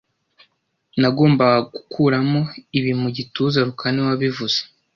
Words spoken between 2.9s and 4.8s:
mu gituza rukara niwe wabivuze